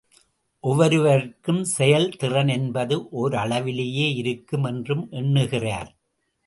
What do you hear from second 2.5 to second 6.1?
என்பது ஓரளவிலேயே இருக்கும் என்றும் எண்ணுகிறார்.